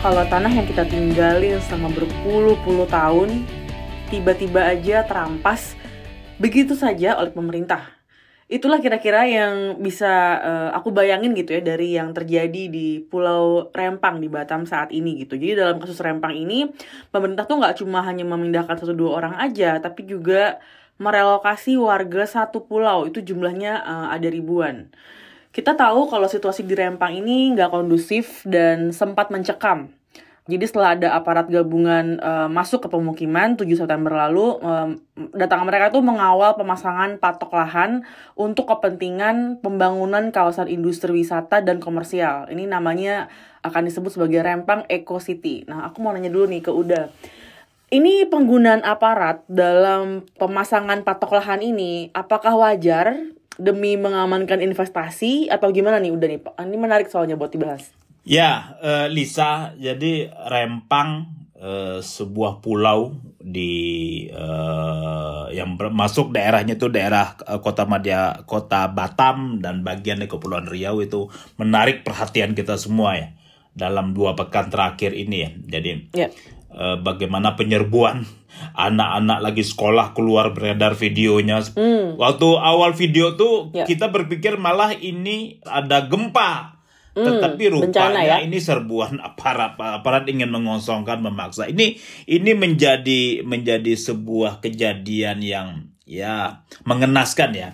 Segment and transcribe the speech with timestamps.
[0.00, 3.44] Kalau tanah yang kita tinggalin selama berpuluh-puluh tahun
[4.08, 5.76] tiba-tiba aja terampas
[6.40, 7.84] begitu saja oleh pemerintah?
[8.48, 14.24] Itulah kira-kira yang bisa uh, aku bayangin gitu ya dari yang terjadi di Pulau Rempang
[14.24, 15.36] di Batam saat ini gitu.
[15.36, 16.72] Jadi dalam kasus Rempang ini
[17.12, 20.64] pemerintah tuh nggak cuma hanya memindahkan satu dua orang aja, tapi juga
[20.96, 24.88] merelokasi warga satu pulau itu jumlahnya uh, ada ribuan.
[25.50, 29.90] Kita tahu kalau situasi di Rempang ini nggak kondusif dan sempat mencekam
[30.50, 34.98] jadi setelah ada aparat gabungan uh, masuk ke pemukiman 7 September lalu, um,
[35.30, 38.02] datang mereka itu mengawal pemasangan patok lahan
[38.34, 42.50] untuk kepentingan pembangunan kawasan industri wisata dan komersial.
[42.50, 43.30] Ini namanya
[43.62, 45.62] akan disebut sebagai Rempang Eco City.
[45.70, 47.14] Nah, aku mau nanya dulu nih ke Uda.
[47.90, 53.14] Ini penggunaan aparat dalam pemasangan patok lahan ini, apakah wajar
[53.60, 56.40] demi mengamankan investasi atau gimana nih Uda nih?
[56.40, 57.92] Ini menarik soalnya buat dibahas.
[58.24, 61.28] Ya, uh, Lisa, jadi Rempang
[61.60, 69.60] uh, sebuah pulau di uh, yang masuk daerahnya itu daerah uh, Kota Madya, Kota Batam
[69.64, 73.28] dan bagian dari Kepulauan Riau itu menarik perhatian kita semua ya
[73.72, 75.50] dalam dua pekan terakhir ini ya.
[75.80, 76.30] Jadi yeah.
[76.74, 78.26] Uh, bagaimana penyerbuan
[78.74, 81.62] anak-anak lagi sekolah keluar beredar videonya.
[81.74, 82.18] Mm.
[82.18, 83.86] Waktu awal video tuh yeah.
[83.86, 88.36] kita berpikir malah ini ada gempa Hmm, Tetapi rupanya ya?
[88.38, 91.66] ini serbuan aparat aparat ingin mengosongkan memaksa.
[91.66, 91.98] Ini
[92.30, 97.68] ini menjadi menjadi sebuah kejadian yang ya mengenaskan ya.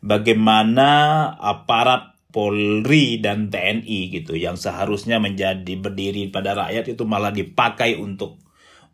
[0.00, 0.88] Bagaimana
[1.36, 8.38] aparat Polri dan TNI gitu yang seharusnya menjadi berdiri pada rakyat itu malah dipakai untuk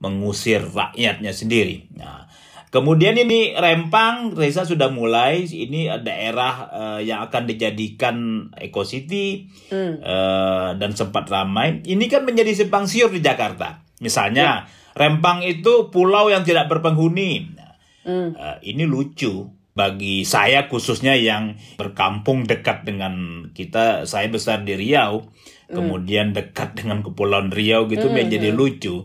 [0.00, 1.88] mengusir rakyatnya sendiri.
[1.96, 2.26] Nah,
[2.66, 8.16] Kemudian ini Rempang, Reza sudah mulai ini daerah uh, yang akan dijadikan
[8.52, 10.04] Eco City mm.
[10.04, 11.80] uh, dan sempat ramai.
[11.80, 13.80] Ini kan menjadi simpang siur di Jakarta.
[14.04, 14.92] Misalnya yeah.
[14.92, 17.56] Rempang itu pulau yang tidak berpenghuni.
[18.04, 18.36] mm.
[18.36, 24.08] uh, ini lucu bagi saya khususnya yang berkampung dekat dengan kita.
[24.08, 25.28] Saya besar di Riau,
[25.68, 25.76] mm.
[25.76, 28.14] kemudian dekat dengan kepulauan Riau gitu mm.
[28.16, 29.04] menjadi lucu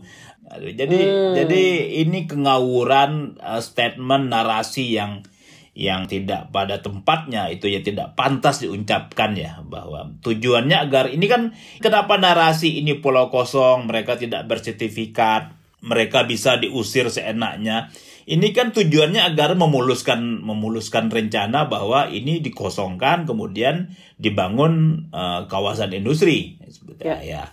[0.60, 1.34] jadi hmm.
[1.36, 1.64] jadi
[2.04, 5.24] ini kengawuran uh, statement narasi yang
[5.72, 11.56] yang tidak pada tempatnya itu ya tidak pantas diucapkan ya bahwa tujuannya agar ini kan
[11.80, 17.88] kenapa narasi ini pulau kosong mereka tidak bersertifikat mereka bisa diusir seenaknya
[18.32, 26.56] ini kan tujuannya agar memuluskan memuluskan rencana bahwa ini dikosongkan kemudian dibangun uh, kawasan industri
[27.04, 27.20] ya.
[27.20, 27.44] ya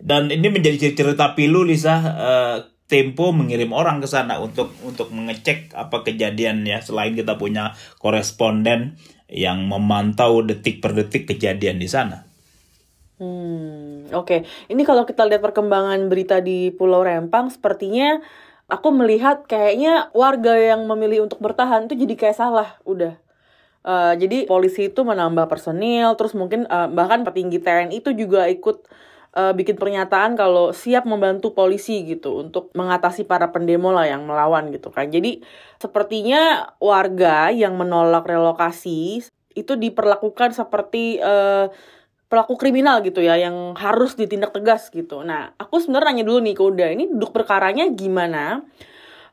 [0.00, 2.58] dan ini menjadi cerita pilu Lisa uh,
[2.92, 9.00] Tempo mengirim orang ke sana untuk untuk mengecek apa kejadiannya selain kita punya koresponden
[9.32, 12.28] yang memantau detik per detik kejadian di sana.
[13.16, 14.28] Hmm, oke.
[14.28, 14.40] Okay.
[14.68, 18.20] Ini kalau kita lihat perkembangan berita di Pulau Rempang sepertinya
[18.72, 23.20] aku melihat kayaknya warga yang memilih untuk bertahan itu jadi kayak salah udah.
[23.82, 28.86] Uh, jadi polisi itu menambah personil, terus mungkin uh, bahkan petinggi TNI itu juga ikut
[29.36, 34.70] uh, bikin pernyataan kalau siap membantu polisi gitu untuk mengatasi para pendemo lah yang melawan
[34.70, 35.10] gitu kan.
[35.10, 35.42] Jadi
[35.82, 39.20] sepertinya warga yang menolak relokasi
[39.52, 41.68] itu diperlakukan seperti uh,
[42.32, 45.20] pelaku kriminal gitu ya yang harus ditindak tegas gitu.
[45.20, 48.64] Nah, aku sebenarnya nanya dulu nih ke Uda, ini duduk perkaranya gimana?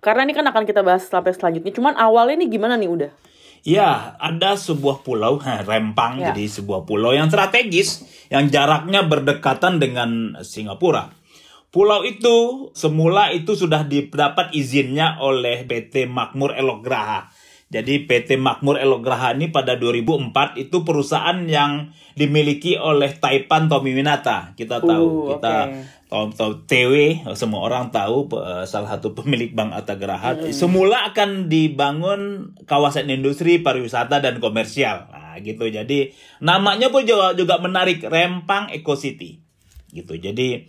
[0.04, 1.72] Karena ini kan akan kita bahas sampai selanjutnya.
[1.72, 3.10] Cuman awalnya ini gimana nih Uda?
[3.64, 6.36] Ya, ada sebuah pulau, Rempang, ya.
[6.36, 11.16] jadi sebuah pulau yang strategis, yang jaraknya berdekatan dengan Singapura.
[11.72, 17.32] Pulau itu semula itu sudah didapat izinnya oleh PT Makmur Elograha.
[17.70, 24.58] Jadi PT Makmur Elograha ini pada 2004 itu perusahaan yang dimiliki oleh Taipan Tomiminata.
[24.58, 29.78] Kita tahu, uh, kita okay tahu TW semua orang tahu uh, salah satu pemilik Bank
[29.78, 30.50] Atagraha hmm.
[30.50, 35.06] semula akan dibangun kawasan industri pariwisata dan komersial.
[35.14, 35.70] Nah gitu.
[35.70, 36.10] Jadi
[36.42, 39.38] namanya pun juga juga menarik Rempang Eco City.
[39.94, 40.18] Gitu.
[40.18, 40.66] Jadi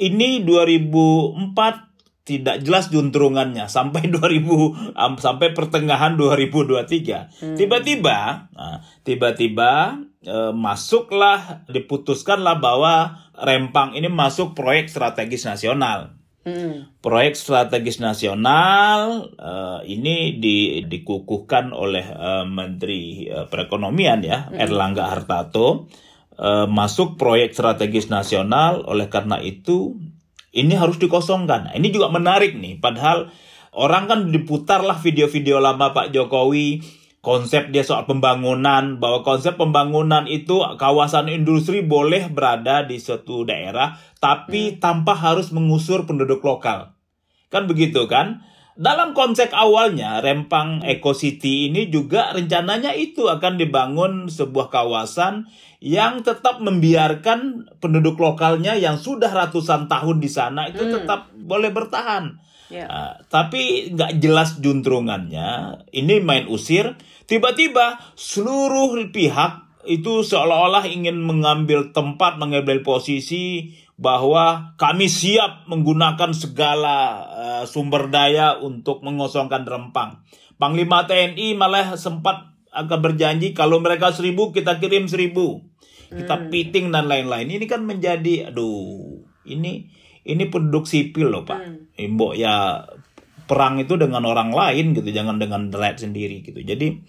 [0.00, 1.89] ini 2004
[2.24, 7.42] tidak jelas juntrungannya sampai 2000 um, sampai pertengahan 2023.
[7.42, 7.56] Hmm.
[7.56, 16.20] Tiba-tiba, nah, tiba-tiba e, masuklah diputuskanlah bahwa Rempang ini masuk proyek strategis nasional.
[16.40, 16.92] Hmm.
[17.04, 24.56] Proyek strategis nasional uh, ini di, dikukuhkan oleh uh, Menteri uh, Perekonomian ya hmm.
[24.56, 25.92] Erlangga Hartarto
[26.40, 30.00] uh, masuk proyek strategis nasional oleh karena itu
[30.50, 31.70] ini harus dikosongkan.
[31.70, 33.30] Nah, ini juga menarik nih, padahal
[33.74, 36.82] orang kan diputarlah video-video lama Pak Jokowi
[37.20, 44.00] konsep dia soal pembangunan bahwa konsep pembangunan itu kawasan industri boleh berada di suatu daerah
[44.18, 44.76] tapi hmm.
[44.80, 46.96] tanpa harus mengusur penduduk lokal.
[47.52, 48.44] Kan begitu kan?
[48.80, 56.20] Dalam konsep awalnya Rempang Eco City ini juga rencananya itu akan dibangun sebuah kawasan yang
[56.20, 60.92] tetap membiarkan penduduk lokalnya yang sudah ratusan tahun di sana itu hmm.
[60.92, 62.36] tetap boleh bertahan.
[62.68, 62.84] Yeah.
[62.84, 62.86] Ya.
[62.86, 65.80] Uh, tapi nggak jelas juntrungannya.
[65.90, 66.94] Ini main usir.
[67.24, 76.96] Tiba-tiba seluruh pihak itu seolah-olah ingin mengambil tempat, mengambil posisi bahwa kami siap menggunakan segala
[77.28, 80.24] uh, sumber daya untuk mengosongkan Rempang.
[80.60, 85.69] Panglima TNI malah sempat akan berjanji kalau mereka seribu kita kirim seribu.
[86.10, 86.46] Kita hmm.
[86.50, 87.46] piting dan lain-lain.
[87.46, 89.86] Ini kan menjadi, aduh, ini
[90.26, 91.96] ini penduduk sipil loh pak hmm.
[91.96, 92.84] Imbok ya
[93.48, 97.02] perang itu dengan orang lain gitu jangan dengan rakyat sendiri gitu jadi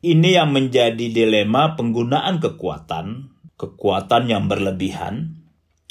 [0.00, 5.42] ini yang menjadi dilema penggunaan kekuatan kekuatan yang berlebihan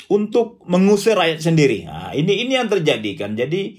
[0.09, 3.75] untuk mengusir rakyat sendiri nah, ini ini yang terjadi kan jadi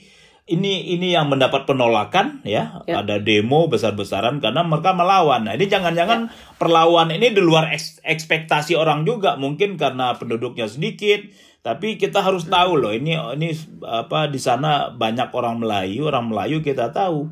[0.50, 3.06] ini ini yang mendapat penolakan ya, ya.
[3.06, 5.46] ada demo besar-besaran karena mereka melawan.
[5.46, 6.32] Nah, ini jangan-jangan ya.
[6.58, 7.70] perlawan ini di luar
[8.02, 11.22] ekspektasi orang juga mungkin karena penduduknya sedikit,
[11.62, 13.54] tapi kita harus tahu loh ini ini
[13.86, 17.30] apa di sana banyak orang Melayu, orang Melayu kita tahu.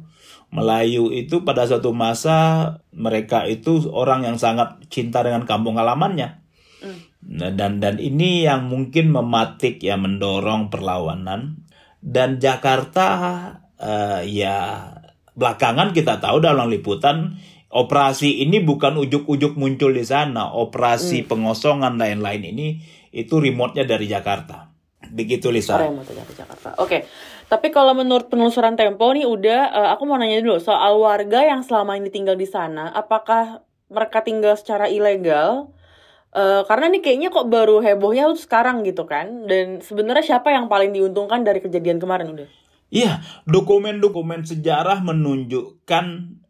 [0.49, 6.41] Melayu itu pada suatu masa mereka itu orang yang sangat cinta dengan kampung halamannya.
[6.81, 6.99] Mm.
[7.29, 11.68] Nah, dan dan ini yang mungkin mematik ya mendorong perlawanan
[12.09, 13.09] dan Jakarta
[13.77, 14.89] uh, ya
[15.37, 17.37] belakangan kita tahu dalam liputan
[17.69, 21.27] operasi ini bukan ujuk-ujuk muncul di sana, operasi mm.
[21.29, 22.69] pengosongan lain-lain ini
[23.13, 24.73] itu remote-nya dari Jakarta.
[25.13, 25.77] Begitu Lisa.
[25.77, 26.69] Remote dari Jakarta.
[26.81, 26.89] Oke.
[26.89, 27.01] Okay.
[27.49, 31.65] Tapi kalau menurut penelusuran Tempo nih udah uh, aku mau nanya dulu soal warga yang
[31.65, 35.73] selama ini tinggal di sana, apakah mereka tinggal secara ilegal?
[36.29, 39.49] Uh, karena nih kayaknya kok baru hebohnya tuh sekarang gitu kan.
[39.49, 42.49] Dan sebenarnya siapa yang paling diuntungkan dari kejadian kemarin udah?
[42.89, 46.07] Iya, dokumen-dokumen sejarah menunjukkan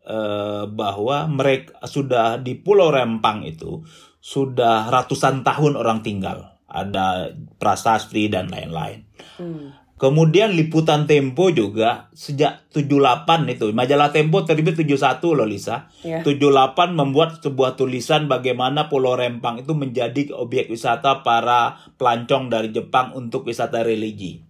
[0.07, 3.83] uh, bahwa mereka sudah di Pulau Rempang itu
[4.23, 6.59] sudah ratusan tahun orang tinggal.
[6.69, 9.03] Ada prasasti dan lain-lain.
[9.41, 9.75] Hmm.
[9.99, 13.75] Kemudian liputan Tempo juga sejak 78 itu.
[13.75, 14.95] Majalah Tempo terbit 71
[15.35, 15.91] loh Lisa.
[16.06, 16.23] Yeah.
[16.23, 23.11] 78 membuat sebuah tulisan bagaimana Pulau Rempang itu menjadi objek wisata para pelancong dari Jepang
[23.19, 24.47] untuk wisata religi.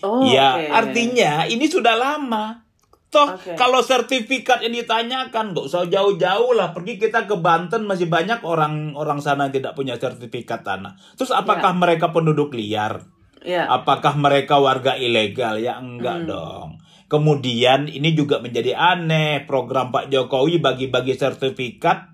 [0.00, 0.72] Oh, ya, okay.
[0.72, 2.64] artinya ini sudah lama.
[3.08, 3.56] Toh okay.
[3.56, 8.92] kalau sertifikat yang ditanyakan nggak usah jauh-jauh lah pergi kita ke Banten masih banyak orang
[8.92, 10.96] orang sana yang tidak punya sertifikat tanah.
[11.16, 11.80] Terus apakah yeah.
[11.80, 13.17] mereka penduduk liar?
[13.44, 13.70] Yeah.
[13.70, 15.58] Apakah mereka warga ilegal?
[15.62, 16.28] Ya enggak hmm.
[16.28, 16.68] dong.
[17.08, 22.12] Kemudian ini juga menjadi aneh program Pak Jokowi bagi-bagi sertifikat.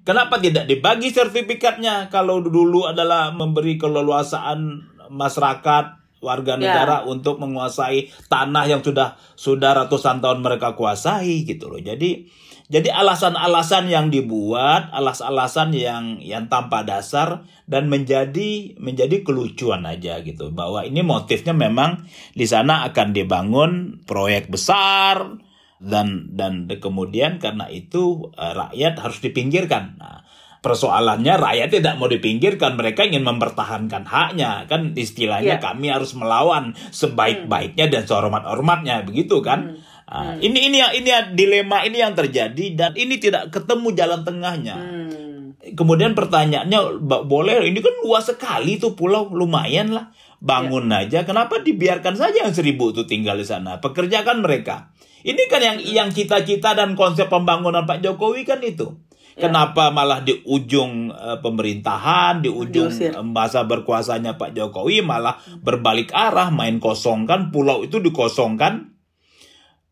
[0.00, 6.60] Kenapa tidak dibagi sertifikatnya kalau dulu adalah memberi keleluasaan masyarakat warga ya.
[6.60, 7.08] negara yeah.
[7.08, 11.80] untuk menguasai tanah yang sudah sudah ratusan tahun mereka kuasai gitu loh.
[11.80, 12.28] Jadi
[12.70, 20.54] jadi alasan-alasan yang dibuat, alas-alasan yang yang tanpa dasar dan menjadi menjadi kelucuan aja gitu
[20.54, 25.42] bahwa ini motifnya memang di sana akan dibangun proyek besar
[25.82, 29.98] dan dan kemudian karena itu eh, rakyat harus dipinggirkan.
[29.98, 30.22] Nah,
[30.62, 35.64] persoalannya rakyat tidak mau dipinggirkan mereka ingin mempertahankan haknya kan istilahnya yeah.
[35.64, 39.99] kami harus melawan sebaik-baiknya dan sehormat-hormatnya begitu kan hmm.
[40.10, 40.42] Nah, hmm.
[40.42, 45.78] ini ini yang ini dilema ini yang terjadi dan ini tidak ketemu jalan tengahnya hmm.
[45.78, 46.98] kemudian pertanyaannya
[47.30, 50.10] boleh ini kan luas sekali tuh pulau lumayan lah
[50.42, 51.06] bangun yeah.
[51.06, 54.90] aja kenapa dibiarkan saja yang seribu itu tinggal di sana pekerjakan mereka
[55.22, 58.98] ini kan yang yang cita-cita dan konsep pembangunan Pak Jokowi kan itu
[59.38, 59.46] Ya.
[59.46, 63.14] Kenapa malah di ujung uh, pemerintahan, di ujung Diusir.
[63.22, 68.89] masa berkuasanya Pak Jokowi malah berbalik arah, main kosongkan pulau itu dikosongkan.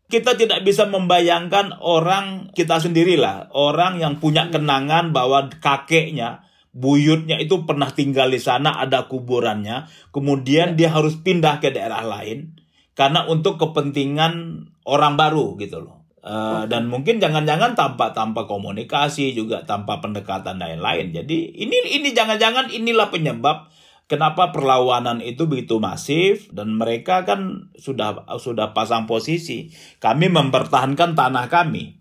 [0.08, 4.52] Kita tidak bisa membayangkan orang kita sendirilah, orang yang punya hmm.
[4.56, 10.76] kenangan bahwa kakeknya buyutnya itu pernah tinggal di sana, ada kuburannya, kemudian ya.
[10.76, 12.56] dia harus pindah ke daerah lain
[12.96, 15.98] karena untuk kepentingan orang baru gitu loh.
[16.18, 21.14] Uh, dan mungkin jangan-jangan tanpa tanpa komunikasi juga tanpa pendekatan lain-lain.
[21.14, 23.70] Jadi ini ini jangan-jangan inilah penyebab
[24.08, 29.70] kenapa perlawanan itu begitu masif dan mereka kan sudah sudah pasang posisi.
[30.00, 32.00] Kami mempertahankan tanah kami.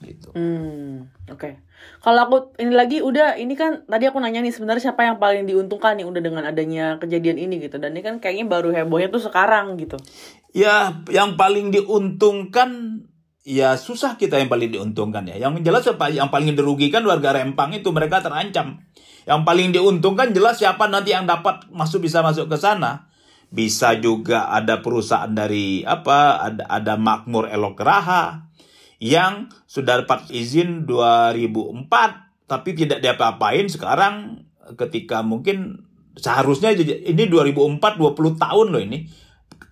[0.00, 0.32] Gitu.
[0.32, 1.38] Hmm, oke.
[1.38, 1.52] Okay.
[2.00, 5.44] Kalau aku ini lagi udah ini kan tadi aku nanya nih sebenarnya siapa yang paling
[5.44, 9.20] diuntungkan nih udah dengan adanya kejadian ini gitu dan ini kan kayaknya baru hebohnya tuh
[9.20, 10.00] sekarang gitu.
[10.56, 13.00] Ya, yang paling diuntungkan
[13.44, 15.36] ya susah kita yang paling diuntungkan ya.
[15.36, 18.80] Yang jelas yang paling dirugikan warga Rempang itu mereka terancam.
[19.26, 23.10] Yang paling diuntungkan jelas siapa nanti yang dapat masuk bisa masuk ke sana.
[23.50, 28.46] Bisa juga ada perusahaan dari apa ada ada Makmur Elok Raha
[29.02, 34.46] yang sudah dapat izin 2004 tapi tidak diapa-apain sekarang
[34.78, 35.82] ketika mungkin
[36.14, 39.10] seharusnya ini 2004 20 tahun loh ini.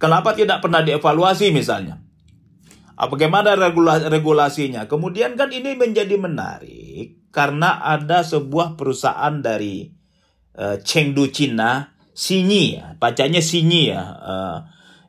[0.02, 2.02] Kenapa tidak pernah dievaluasi misalnya?
[2.98, 3.54] Bagaimana
[4.10, 4.90] regulasinya?
[4.90, 6.83] Kemudian kan ini menjadi menarik
[7.34, 9.90] karena ada sebuah perusahaan dari
[10.54, 14.58] uh, Chengdu Cina, Sinyi ya, bacanya Sinyi ya, uh,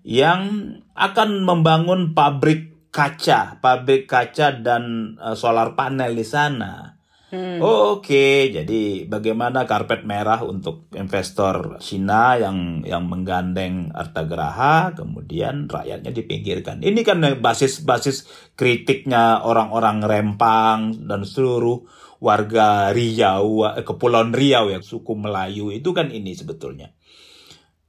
[0.02, 6.98] yang akan membangun pabrik kaca, pabrik kaca dan uh, solar panel di sana.
[7.36, 7.60] Hmm.
[7.60, 8.38] Oh, Oke, okay.
[8.54, 16.86] jadi bagaimana karpet merah untuk investor Cina yang yang menggandeng Arta Geraha, kemudian rakyatnya dipinggirkan.
[16.86, 21.86] Ini kan basis-basis kritiknya orang-orang Rempang dan seluruh
[22.20, 26.96] warga Riau, eh, Kepulauan Riau ya, suku Melayu itu kan ini sebetulnya.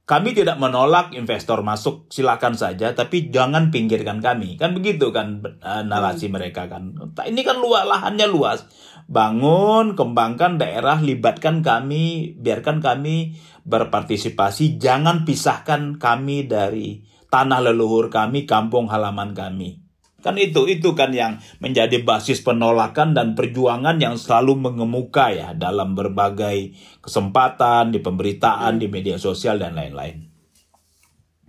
[0.07, 4.55] Kami tidak menolak investor masuk, silakan saja, tapi jangan pinggirkan kami.
[4.55, 6.33] Kan begitu kan uh, narasi hmm.
[6.39, 6.95] mereka kan.
[7.27, 8.63] Ini kan luas, lahannya luas.
[9.11, 13.35] Bangun, kembangkan daerah, libatkan kami, biarkan kami
[13.67, 19.86] berpartisipasi, jangan pisahkan kami dari tanah leluhur kami, kampung halaman kami.
[20.27, 25.95] Kan itu, itu kan yang menjadi basis penolakan dan perjuangan yang selalu mengemuka ya dalam
[25.95, 28.81] berbagai kesempatan di pemberitaan, hmm.
[28.83, 30.27] di media sosial dan lain-lain.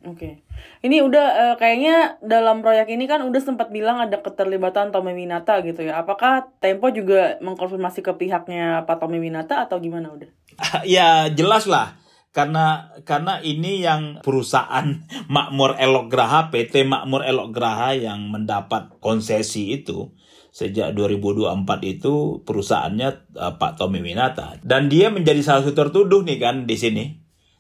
[0.07, 0.15] Oke.
[0.15, 0.35] Okay.
[0.79, 5.59] Ini udah uh, kayaknya dalam proyek ini kan udah sempat bilang ada keterlibatan Tommy Winata
[5.67, 5.99] gitu ya.
[5.99, 10.31] Apakah Tempo juga mengkonfirmasi ke pihaknya Pak Tommy Winata atau gimana udah?
[10.87, 11.98] ya jelas lah
[12.29, 15.03] karena karena ini yang perusahaan
[15.35, 20.13] Makmur Elok Graha PT Makmur Elok Graha yang mendapat konsesi itu
[20.49, 24.59] sejak 2024 itu perusahaannya uh, Pak Tommy Winata.
[24.65, 27.05] Dan dia menjadi salah satu tertuduh nih kan di sini.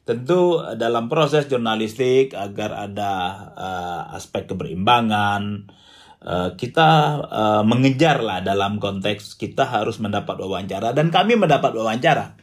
[0.09, 3.13] Tentu dalam proses jurnalistik agar ada
[3.53, 5.69] uh, aspek keberimbangan
[6.25, 6.89] uh, kita
[7.29, 10.97] uh, mengejar lah dalam konteks kita harus mendapat wawancara.
[10.97, 12.38] Dan kami mendapat wawancara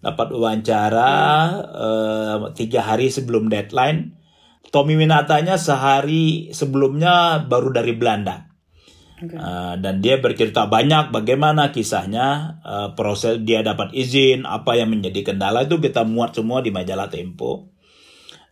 [0.00, 1.12] dapat wawancara
[1.70, 4.16] uh, tiga hari sebelum deadline.
[4.70, 8.50] Tommy Winatanya sehari sebelumnya baru dari Belanda.
[9.20, 9.36] Okay.
[9.36, 15.32] Uh, dan dia bercerita banyak bagaimana kisahnya uh, proses dia dapat izin apa yang menjadi
[15.32, 17.68] kendala itu kita muat semua di majalah Tempo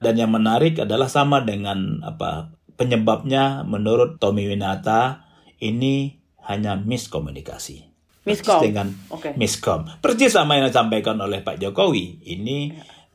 [0.04, 5.24] dan yang menarik adalah sama dengan apa penyebabnya menurut Tommy Winata
[5.56, 7.87] ini hanya miskomunikasi
[8.28, 9.32] miskom dengan okay.
[9.40, 9.88] miskom.
[10.04, 12.20] Persis sama yang disampaikan oleh Pak Jokowi.
[12.28, 12.58] Ini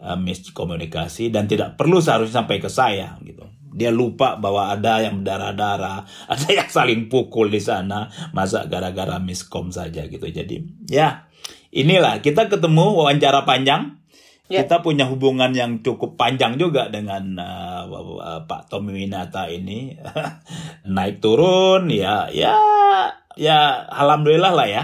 [0.03, 3.47] uh, miskomunikasi dan tidak perlu seharusnya sampai ke saya gitu.
[3.73, 9.71] Dia lupa bahwa ada yang berdarah-darah, ada yang saling pukul di sana, masa gara-gara miskom
[9.73, 10.27] saja gitu.
[10.27, 11.29] Jadi ya
[11.73, 14.01] inilah kita ketemu wawancara panjang.
[14.51, 14.67] Yeah.
[14.67, 19.95] Kita punya hubungan yang cukup panjang juga dengan uh, uh, Pak Tommy Winata ini
[20.95, 22.51] naik turun ya ya
[23.39, 24.83] ya alhamdulillah lah ya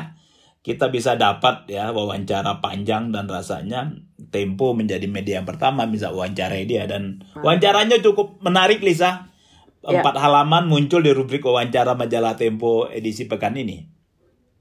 [0.70, 3.90] kita bisa dapat ya wawancara panjang dan rasanya
[4.30, 9.34] Tempo menjadi media yang pertama bisa wawancara dia dan wawancaranya cukup menarik Lisa.
[9.82, 10.06] Ya.
[10.06, 10.30] Empat ya.
[10.30, 13.90] halaman muncul di rubrik wawancara majalah Tempo edisi pekan ini.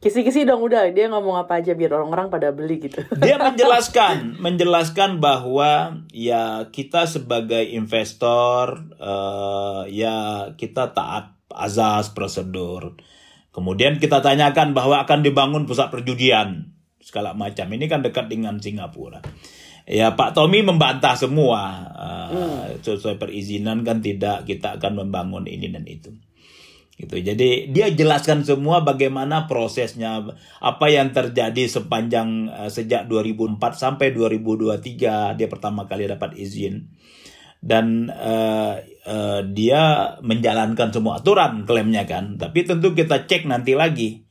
[0.00, 3.04] Kisi-kisi dong udah dia ngomong apa aja biar orang-orang pada beli gitu.
[3.20, 12.96] Dia menjelaskan, menjelaskan bahwa ya kita sebagai investor uh, ya kita taat azas prosedur
[13.52, 17.66] Kemudian kita tanyakan bahwa akan dibangun pusat perjudian segala macam.
[17.72, 19.24] Ini kan dekat dengan Singapura.
[19.88, 22.84] Ya Pak Tommy membantah semua uh, hmm.
[22.84, 26.12] sesuai perizinan kan tidak kita akan membangun ini dan itu.
[26.98, 27.14] Gitu.
[27.24, 30.18] Jadi dia jelaskan semua bagaimana prosesnya,
[30.58, 36.90] apa yang terjadi sepanjang uh, sejak 2004 sampai 2023 dia pertama kali dapat izin
[37.58, 42.38] dan uh, uh, dia menjalankan semua aturan klaimnya kan.
[42.38, 44.26] Tapi tentu kita cek nanti lagi.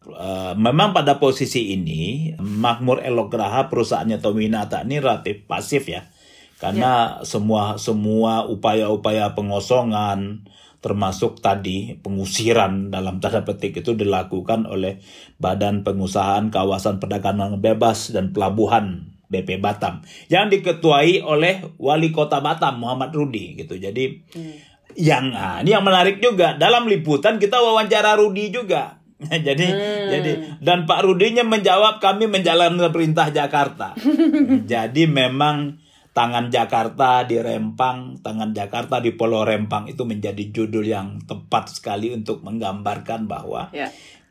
[0.00, 6.08] Uh, memang pada posisi ini Makmur Elograha perusahaannya Tominata ini relatif pasif ya.
[6.56, 7.28] Karena ya.
[7.28, 10.48] semua semua upaya-upaya pengosongan
[10.80, 15.04] termasuk tadi pengusiran dalam tanda petik itu dilakukan oleh
[15.36, 22.82] Badan Pengusahaan Kawasan Perdagangan Bebas dan Pelabuhan BP Batam yang diketuai oleh wali kota Batam
[22.82, 23.78] Muhammad Rudi gitu.
[23.78, 24.54] Jadi hmm.
[24.98, 28.98] yang ah, ini yang menarik juga dalam liputan kita wawancara Rudi juga.
[29.46, 30.06] jadi hmm.
[30.10, 33.94] jadi dan Pak Rudinya menjawab kami menjalankan perintah Jakarta.
[34.72, 35.78] jadi memang
[36.10, 42.10] Tangan Jakarta di Rempang, Tangan Jakarta di Pulau Rempang itu menjadi judul yang tepat sekali
[42.10, 43.86] untuk menggambarkan bahwa Ya.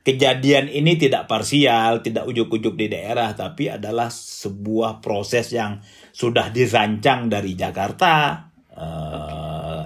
[0.09, 5.77] Kejadian ini tidak parsial, tidak ujuk-ujuk di daerah, tapi adalah sebuah proses yang
[6.09, 8.45] sudah dirancang dari Jakarta.
[8.79, 9.39] eh,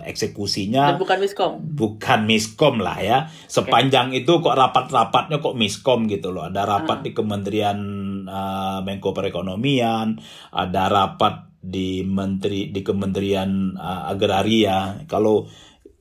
[0.06, 1.52] eksekusinya Dan bukan miskom.
[1.74, 3.18] bukan miskom lah ya.
[3.50, 6.46] Sepanjang itu kok rapat-rapatnya kok miskom gitu loh.
[6.46, 7.80] Ada rapat di Kementerian
[8.28, 10.20] uh, Menko Perekonomian,
[10.54, 15.08] ada rapat di menteri di Kementerian uh, Agraria.
[15.08, 15.48] Kalau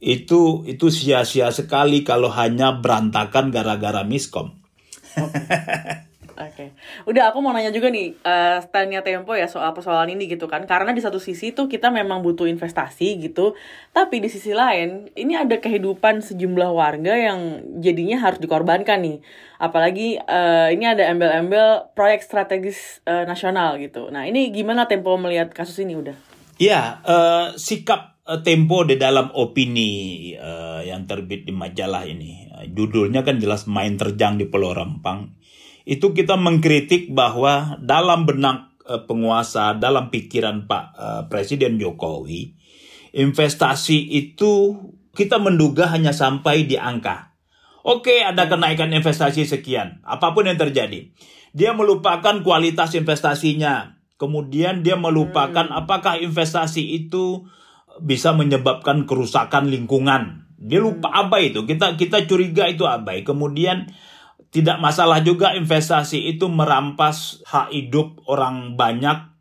[0.03, 4.59] itu itu sia-sia sekali kalau hanya berantakan gara-gara miskom.
[6.33, 6.73] Oke,
[7.05, 10.65] udah aku mau nanya juga nih eh standnya Tempo ya soal persoalan ini gitu kan
[10.65, 13.53] Karena di satu sisi tuh kita memang butuh investasi gitu
[13.93, 19.19] Tapi di sisi lain ini ada kehidupan sejumlah warga yang jadinya harus dikorbankan nih
[19.61, 25.53] Apalagi eh, ini ada embel-embel proyek strategis eh, nasional gitu Nah ini gimana Tempo melihat
[25.53, 26.17] kasus ini udah?
[26.57, 33.26] Ya, eh, sikap Tempo di dalam opini eh, yang terbit di majalah ini, eh, judulnya
[33.26, 35.35] kan jelas main terjang di Pulau Rempang.
[35.83, 42.55] Itu kita mengkritik bahwa dalam benak eh, penguasa, dalam pikiran Pak eh, Presiden Jokowi,
[43.11, 44.79] investasi itu
[45.19, 47.35] kita menduga hanya sampai di angka.
[47.83, 51.11] Oke, ada kenaikan investasi sekian, apa pun yang terjadi.
[51.59, 53.99] Dia melupakan kualitas investasinya.
[54.14, 57.50] Kemudian dia melupakan apakah investasi itu
[58.01, 60.49] bisa menyebabkan kerusakan lingkungan.
[60.57, 61.67] Dia lupa abai itu.
[61.67, 63.27] Kita kita curiga itu abai.
[63.27, 63.91] Kemudian
[64.55, 69.33] tidak masalah juga investasi itu merampas hak hidup orang banyak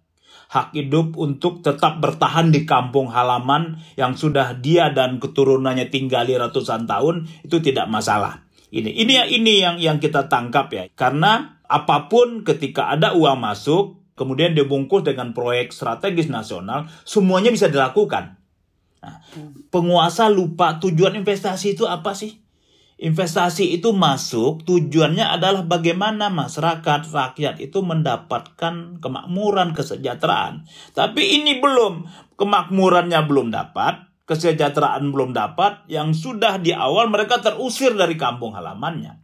[0.52, 6.84] hak hidup untuk tetap bertahan di kampung halaman yang sudah dia dan keturunannya tinggali ratusan
[6.84, 8.44] tahun itu tidak masalah.
[8.68, 10.92] Ini ini ini yang yang kita tangkap ya.
[10.92, 17.72] Karena apa pun ketika ada uang masuk kemudian dibungkus dengan proyek strategis nasional, semuanya bisa
[17.72, 18.41] dilakukan.
[19.02, 19.18] Nah,
[19.74, 22.38] penguasa lupa tujuan investasi itu apa sih?
[23.02, 30.70] Investasi itu masuk tujuannya adalah bagaimana masyarakat rakyat itu mendapatkan kemakmuran kesejahteraan.
[30.94, 32.06] Tapi ini belum
[32.38, 39.18] kemakmurannya belum dapat, kesejahteraan belum dapat, yang sudah di awal mereka terusir dari kampung halamannya.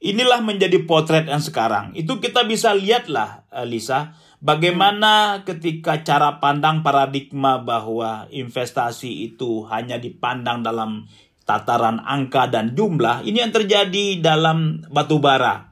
[0.00, 1.92] Inilah menjadi potret yang sekarang.
[1.92, 10.00] Itu kita bisa lihatlah, eh, Lisa, bagaimana ketika cara pandang paradigma bahwa investasi itu hanya
[10.00, 11.06] dipandang dalam
[11.44, 15.70] tataran angka dan jumlah, ini yang terjadi dalam batu bara.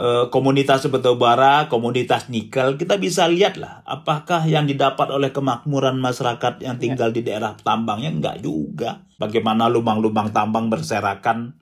[0.00, 6.62] Eh, komunitas batu bara, komunitas nikel, kita bisa lihatlah apakah yang didapat oleh kemakmuran masyarakat
[6.62, 9.04] yang tinggal di daerah tambangnya enggak juga.
[9.20, 11.60] Bagaimana lubang-lubang tambang berserakan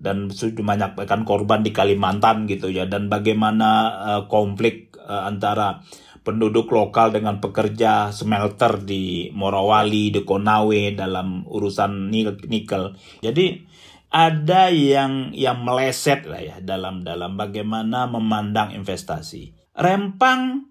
[0.00, 3.68] dan banyak kan korban di Kalimantan gitu ya dan bagaimana
[4.00, 5.82] uh, konflik uh, antara
[6.22, 12.14] penduduk lokal dengan pekerja smelter di Morowali, di Konawe dalam urusan
[12.46, 12.94] nikel.
[13.18, 13.66] Jadi
[14.14, 19.74] ada yang yang meleset lah ya dalam dalam bagaimana memandang investasi.
[19.74, 20.70] Rempang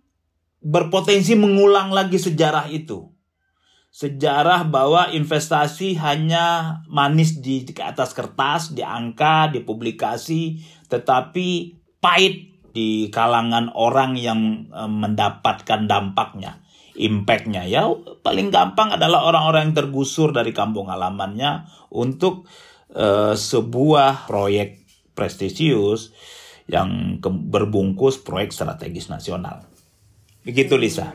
[0.63, 3.19] berpotensi mengulang lagi sejarah itu
[3.89, 12.48] sejarah bahwa investasi hanya manis di, di atas kertas, di angka, di publikasi, tetapi pahit
[12.71, 16.62] di kalangan orang yang eh, mendapatkan dampaknya,
[16.95, 17.65] impactnya.
[17.65, 17.89] Ya
[18.21, 22.45] paling gampang adalah orang-orang yang tergusur dari kampung halamannya untuk
[22.93, 26.15] eh, sebuah proyek prestisius
[26.69, 29.65] yang berbungkus proyek strategis nasional.
[30.45, 31.12] Begitu Lisa.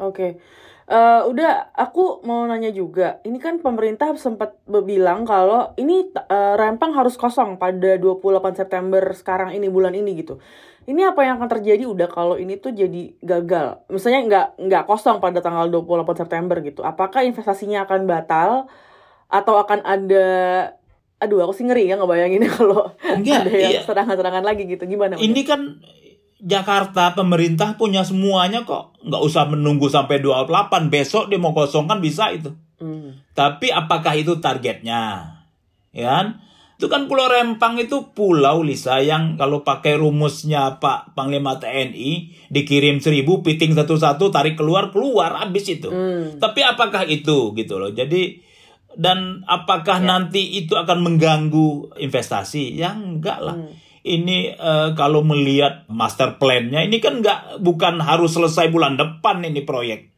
[0.00, 0.40] Oke.
[0.84, 3.16] Eh, udah aku mau nanya juga.
[3.24, 9.56] Ini kan pemerintah sempat bilang kalau ini eh, Rempang harus kosong pada 28 September sekarang
[9.56, 10.36] ini bulan ini gitu.
[10.84, 13.88] Ini apa yang akan terjadi udah kalau ini tuh jadi gagal?
[13.88, 16.84] Misalnya nggak nggak kosong pada tanggal 28 September gitu.
[16.84, 18.68] Apakah investasinya akan batal
[19.32, 20.26] atau akan ada
[21.24, 23.82] Aduh, aku sih ngeri ya ngebayangin kalau Enggak, ada yang iya.
[23.88, 24.84] serangan-serangan lagi gitu.
[24.84, 25.16] Gimana?
[25.16, 25.80] Ini kan
[26.44, 29.00] Jakarta pemerintah punya semuanya kok.
[29.00, 30.92] Nggak usah menunggu sampai 28.
[30.92, 32.52] Besok dia mau kosongkan bisa itu.
[32.76, 33.16] Hmm.
[33.32, 35.32] Tapi apakah itu targetnya?
[35.96, 36.44] Ya kan?
[36.76, 42.98] Itu kan Pulau Rempang itu pulau Lisa yang kalau pakai rumusnya Pak Panglima TNI dikirim
[42.98, 45.88] seribu piting satu-satu tarik keluar keluar habis itu.
[45.88, 46.36] Hmm.
[46.42, 47.94] Tapi apakah itu gitu loh.
[47.94, 48.42] Jadi
[49.00, 50.06] dan apakah Ya.
[50.06, 52.74] nanti itu akan mengganggu investasi?
[52.76, 53.56] Ya enggak lah.
[53.56, 53.70] Hmm.
[54.04, 59.64] Ini eh, kalau melihat master plan-nya ini kan enggak bukan harus selesai bulan depan ini
[59.64, 60.12] proyek.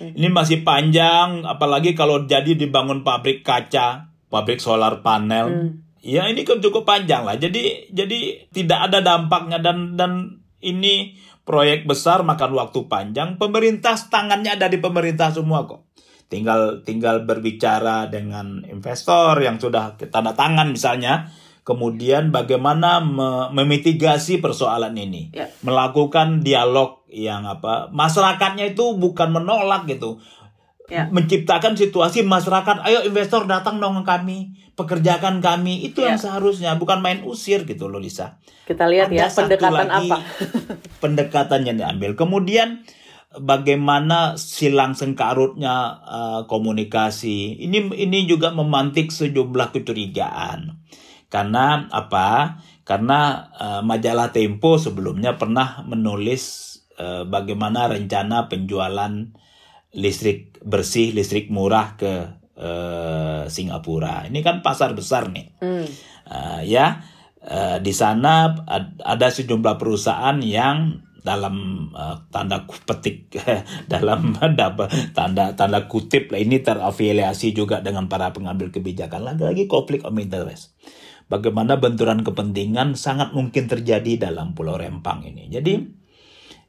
[0.00, 0.16] Hmm.
[0.16, 5.46] Ini masih panjang apalagi kalau jadi dibangun pabrik kaca, pabrik solar panel.
[5.52, 5.70] Hmm.
[6.00, 7.36] Ya ini kan cukup panjang lah.
[7.36, 10.12] Jadi jadi tidak ada dampaknya dan dan
[10.56, 11.14] Ini
[11.46, 13.38] proyek besar makan waktu panjang.
[13.38, 15.86] Pemerintah tangannya ada di pemerintah semua kok.
[16.26, 21.30] Tinggal tinggal berbicara dengan investor yang sudah tanda tangan misalnya.
[21.66, 25.50] Kemudian bagaimana me memitigasi persoalan ini, Ya.
[25.66, 30.22] melakukan dialog yang apa, masyarakatnya itu bukan menolak gitu,
[30.86, 31.10] Ya.
[31.10, 36.30] menciptakan situasi masyarakat, ayo investor datang dong ke kami, pekerjakan kami, itu yang Ya.
[36.30, 38.38] seharusnya, bukan main usir gitu loh Lisa.
[38.62, 40.18] Kita lihat ya Ada satu pendekatan lagi apa.
[41.02, 42.14] pendekatan yang diambil.
[42.14, 42.86] Kemudian
[43.34, 47.58] bagaimana silang sengkarutnya uh, komunikasi.
[47.58, 50.78] Ini ini juga memantik sejumlah kecurigaan.
[51.26, 52.60] Karena apa?
[52.86, 59.12] Karena uh, majalah Tempo sebelumnya pernah menulis uh, bagaimana rencana penjualan
[59.96, 62.12] listrik bersih, listrik murah ke
[62.56, 64.28] uh, Singapura.
[64.28, 65.56] Ini kan pasar besar nih.
[65.58, 65.86] Hmm.
[66.26, 67.02] Uh, ya
[67.46, 73.34] uh, di sana ad- ada sejumlah perusahaan yang dalam uh, tanda petik
[73.92, 80.14] dalam tanda tanda kutip lah ini terafiliasi juga dengan para pengambil kebijakan lagi-lagi konflik of
[80.14, 80.78] interest.
[81.26, 85.50] Bagaimana benturan kepentingan sangat mungkin terjadi dalam Pulau Rempang ini.
[85.50, 86.06] Jadi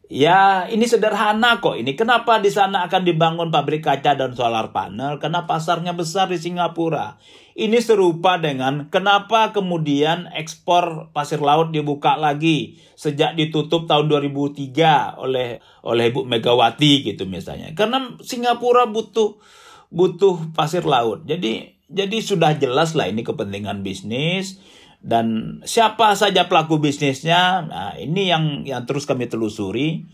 [0.07, 1.75] Ya, ini sederhana kok.
[1.75, 5.19] Ini kenapa di sana akan dibangun pabrik kaca dan solar panel?
[5.19, 7.19] Karena pasarnya besar di Singapura.
[7.59, 15.59] Ini serupa dengan kenapa kemudian ekspor pasir laut dibuka lagi sejak ditutup tahun 2003 oleh
[15.83, 17.75] oleh Ibu Megawati gitu misalnya.
[17.75, 19.43] Karena Singapura butuh
[19.91, 21.27] butuh pasir laut.
[21.27, 24.60] Jadi jadi sudah jelas lah ini kepentingan bisnis.
[24.97, 30.08] Dan siapa saja pelaku bisnisnya nah ini yang yang terus kami telusuri.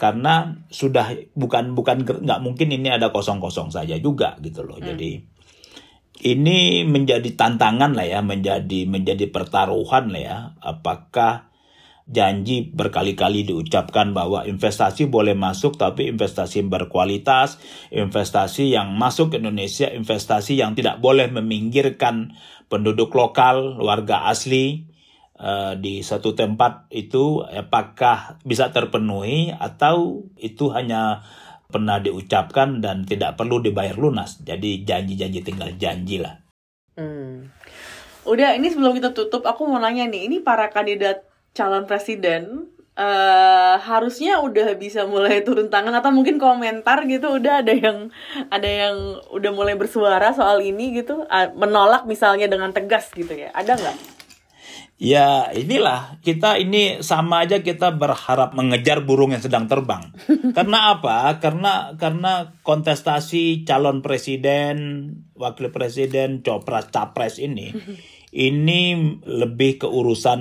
[0.00, 4.80] Karena sudah bukan bukan nggak mungkin ini ada kosong-kosong saja juga gitu loh.
[4.82, 5.20] Jadi
[6.26, 10.38] ini menjadi tantangan lah ya menjadi menjadi pertaruhan lah ya.
[10.58, 11.51] Apakah
[12.06, 17.62] janji berkali-kali diucapkan bahwa investasi boleh masuk tapi investasi berkualitas,
[17.94, 22.34] investasi yang masuk ke Indonesia, investasi yang tidak boleh meminggirkan
[22.66, 24.88] penduduk lokal, warga asli
[25.38, 31.22] eh, di satu tempat itu apakah bisa terpenuhi atau itu hanya
[31.72, 34.44] pernah diucapkan dan tidak perlu dibayar lunas.
[34.44, 36.36] Jadi janji-janji tinggal janji lah.
[37.00, 37.48] Hmm.
[38.22, 43.76] Udah, ini sebelum kita tutup, aku mau nanya nih, ini para kandidat calon presiden eh
[43.80, 48.12] harusnya udah bisa mulai turun tangan atau mungkin komentar gitu udah ada yang
[48.52, 51.24] ada yang udah mulai bersuara soal ini gitu
[51.56, 53.96] menolak misalnya dengan tegas gitu ya ada nggak?
[55.02, 60.14] Ya inilah kita ini sama aja kita berharap mengejar burung yang sedang terbang.
[60.56, 61.42] karena apa?
[61.42, 67.74] Karena karena kontestasi calon presiden, wakil presiden, copras capres ini
[68.32, 70.40] ini lebih ke urusan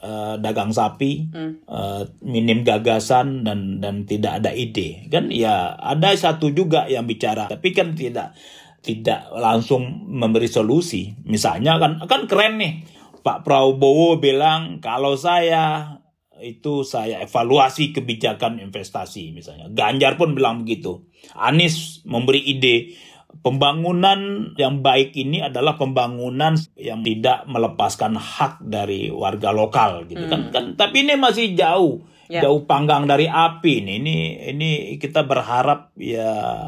[0.00, 5.06] eh, dagang sapi, eh, minim gagasan dan dan tidak ada ide.
[5.12, 8.34] Kan ya ada satu juga yang bicara, tapi kan tidak
[8.80, 11.12] tidak langsung memberi solusi.
[11.24, 12.74] Misalnya kan kan keren nih.
[13.20, 15.96] Pak Prabowo bilang kalau saya
[16.40, 19.68] itu saya evaluasi kebijakan investasi misalnya.
[19.68, 21.04] Ganjar pun bilang begitu.
[21.36, 22.96] Anies memberi ide
[23.40, 30.50] pembangunan yang baik ini adalah pembangunan yang tidak melepaskan hak dari warga lokal gitu kan.
[30.50, 32.46] kan tapi ini masih jauh Ya.
[32.46, 34.16] jauh panggang dari api ini ini
[34.54, 34.70] ini
[35.02, 36.62] kita berharap ya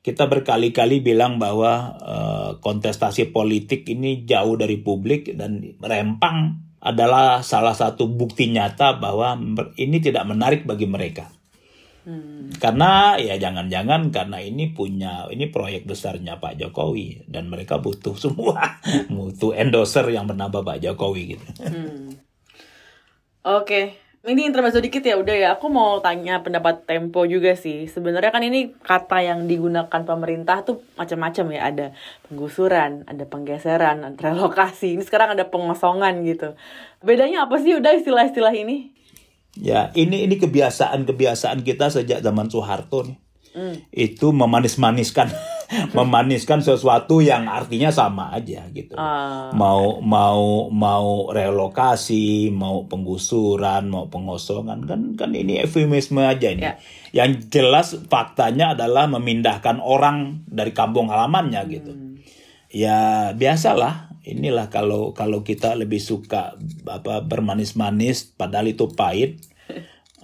[0.00, 7.72] kita berkali-kali bilang bahwa eh, kontestasi politik ini jauh dari publik dan rempang adalah salah
[7.72, 9.36] satu bukti nyata bahwa
[9.80, 11.32] ini tidak menarik bagi mereka.
[12.60, 18.76] Karena ya jangan-jangan karena ini punya ini proyek besarnya Pak Jokowi dan mereka butuh semua
[19.14, 21.46] butuh endorser yang bernama Pak Jokowi gitu.
[23.44, 25.48] Oke, ini intermezzo dikit ya udah ya.
[25.52, 27.84] Aku mau tanya pendapat Tempo juga sih.
[27.92, 31.60] Sebenarnya kan ini kata yang digunakan pemerintah tuh macam-macam ya.
[31.68, 31.86] Ada
[32.24, 34.96] penggusuran, ada penggeseran, ada relokasi.
[34.96, 36.56] Ini sekarang ada pengosongan gitu.
[37.04, 38.96] Bedanya apa sih udah istilah-istilah ini?
[39.58, 43.18] Ya ini ini kebiasaan-kebiasaan kita sejak zaman Soeharto nih.
[43.94, 45.30] Itu memanis-maniskan
[45.96, 48.98] memaniskan sesuatu yang artinya sama aja gitu.
[48.98, 49.54] Ah.
[49.54, 56.66] Mau mau mau relokasi, mau penggusuran, mau pengosongan kan kan ini eufemisme aja ini.
[56.66, 56.74] Ya.
[57.14, 61.92] Yang jelas faktanya adalah memindahkan orang dari kampung halamannya gitu.
[62.74, 64.13] Ya biasalah.
[64.24, 66.56] Inilah kalau kalau kita lebih suka
[66.88, 69.36] apa bermanis-manis padahal itu pahit.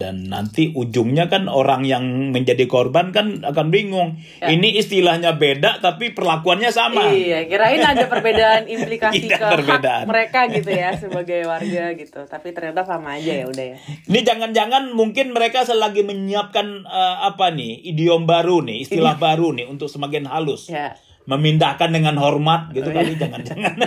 [0.00, 4.16] dan nanti ujungnya kan orang yang menjadi korban kan akan bingung.
[4.40, 4.48] Ya.
[4.56, 7.12] Ini istilahnya beda tapi perlakuannya sama.
[7.12, 10.08] Iya, kirain ada perbedaan implikasi ke perbedaan.
[10.08, 12.24] hak mereka gitu ya sebagai warga gitu.
[12.24, 13.78] Tapi ternyata sama aja ya udah ya.
[14.08, 19.68] Ini jangan-jangan mungkin mereka selagi menyiapkan uh, apa nih idiom baru nih, istilah baru nih
[19.68, 20.72] untuk semakin halus.
[20.72, 20.96] Ya.
[21.30, 23.22] Memindahkan dengan hormat gitu oh, kali iya.
[23.22, 23.74] jangan-jangan.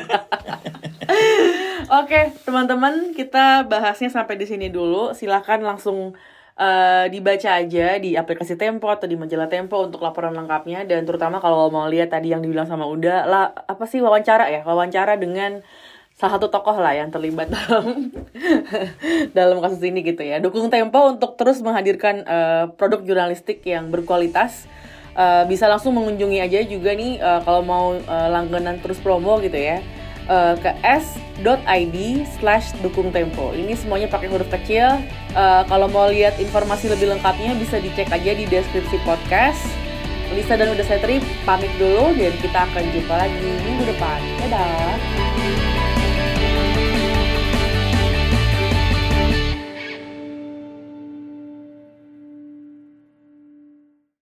[1.99, 5.11] Oke, teman-teman, kita bahasnya sampai di sini dulu.
[5.11, 6.15] Silahkan langsung
[6.57, 11.41] uh, dibaca aja di aplikasi Tempo atau di majalah Tempo untuk laporan lengkapnya dan terutama
[11.41, 15.61] kalau mau lihat tadi yang dibilang sama Uda lah apa sih wawancara ya wawancara dengan
[16.13, 18.13] salah satu tokoh lah yang terlibat dalam
[19.33, 24.69] dalam kasus ini gitu ya dukung Tempo untuk terus menghadirkan uh, produk jurnalistik yang berkualitas
[25.17, 29.57] uh, bisa langsung mengunjungi aja juga nih uh, kalau mau uh, langganan terus promo gitu
[29.57, 29.81] ya
[30.63, 31.97] ke s.id
[32.39, 33.51] slash dukung tempo.
[33.51, 35.03] Ini semuanya pakai huruf kecil.
[35.35, 39.59] Uh, kalau mau lihat informasi lebih lengkapnya bisa dicek aja di deskripsi podcast.
[40.31, 41.03] Lisa dan udah saya
[41.43, 44.19] pamit dulu dan kita akan jumpa lagi minggu depan.
[44.47, 45.32] Dadah!